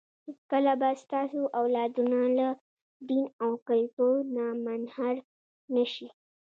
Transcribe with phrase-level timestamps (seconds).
[0.25, 2.47] هېڅکله به ستاسو اولادونه له
[3.07, 5.25] دین او کلتور نه منحرف
[5.75, 6.07] نه شي.